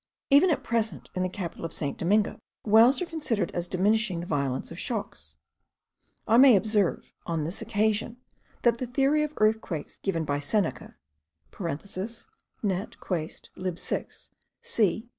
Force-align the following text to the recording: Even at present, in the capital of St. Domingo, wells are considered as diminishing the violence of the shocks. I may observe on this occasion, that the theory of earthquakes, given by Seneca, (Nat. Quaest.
Even 0.31 0.49
at 0.49 0.63
present, 0.63 1.11
in 1.13 1.21
the 1.21 1.29
capital 1.29 1.63
of 1.63 1.71
St. 1.71 1.95
Domingo, 1.95 2.39
wells 2.65 3.03
are 3.03 3.05
considered 3.05 3.51
as 3.51 3.67
diminishing 3.67 4.19
the 4.19 4.25
violence 4.25 4.71
of 4.71 4.77
the 4.77 4.81
shocks. 4.81 5.35
I 6.27 6.37
may 6.37 6.55
observe 6.55 7.13
on 7.27 7.43
this 7.43 7.61
occasion, 7.61 8.17
that 8.63 8.79
the 8.79 8.87
theory 8.87 9.21
of 9.21 9.33
earthquakes, 9.37 9.99
given 9.99 10.25
by 10.25 10.39
Seneca, 10.39 10.95
(Nat. 12.63 12.95
Quaest. 12.99 14.27